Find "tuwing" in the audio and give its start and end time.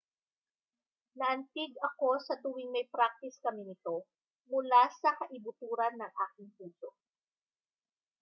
2.43-2.71